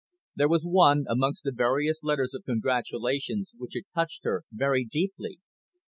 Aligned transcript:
There 0.35 0.47
was 0.49 0.63
one 0.65 1.05
amongst 1.07 1.43
the 1.43 1.51
numerous 1.51 2.01
letters 2.01 2.31
of 2.33 2.43
congratulations 2.45 3.53
which 3.59 3.73
had 3.75 3.83
touched 3.93 4.23
her 4.23 4.45
very 4.51 4.83
deeply. 4.83 5.37